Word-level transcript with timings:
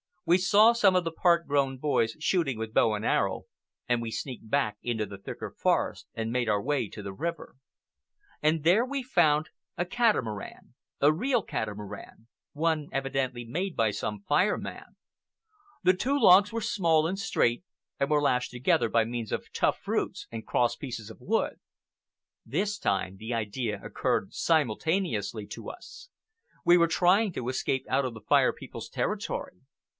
We 0.25 0.37
saw 0.39 0.73
some 0.73 0.95
of 0.95 1.03
the 1.03 1.11
part 1.11 1.45
grown 1.45 1.77
boys 1.77 2.15
shooting 2.19 2.57
with 2.57 2.73
bow 2.73 2.95
and 2.95 3.05
arrow, 3.05 3.43
and 3.87 4.01
we 4.01 4.11
sneaked 4.11 4.49
back 4.49 4.77
into 4.81 5.05
the 5.05 5.17
thicker 5.17 5.53
forest 5.55 6.07
and 6.15 6.31
made 6.31 6.47
our 6.47 6.61
way 6.61 6.87
to 6.87 7.03
the 7.03 7.13
river. 7.13 7.55
And 8.41 8.63
there 8.63 8.85
we 8.85 9.03
found 9.03 9.49
a 9.77 9.85
catamaran, 9.85 10.73
a 11.01 11.11
real 11.11 11.43
catamaran, 11.43 12.27
one 12.53 12.87
evidently 12.91 13.45
made 13.45 13.75
by 13.75 13.91
some 13.91 14.21
Fire 14.21 14.57
Man. 14.57 14.95
The 15.83 15.93
two 15.93 16.17
logs 16.19 16.51
were 16.53 16.61
small 16.61 17.05
and 17.05 17.19
straight, 17.19 17.63
and 17.99 18.09
were 18.09 18.21
lashed 18.21 18.51
together 18.51 18.89
by 18.89 19.03
means 19.05 19.31
of 19.31 19.51
tough 19.51 19.87
roots 19.87 20.27
and 20.31 20.47
crosspieces 20.47 21.11
of 21.11 21.19
wood. 21.19 21.59
This 22.45 22.79
time 22.79 23.17
the 23.17 23.33
idea 23.33 23.81
occurred 23.83 24.33
simultaneously 24.33 25.45
to 25.47 25.69
us. 25.69 26.09
We 26.63 26.77
were 26.77 26.87
trying 26.87 27.33
to 27.33 27.49
escape 27.49 27.85
out 27.89 28.05
of 28.05 28.13
the 28.13 28.21
Fire 28.21 28.53
People's 28.53 28.89
territory. 28.89 29.57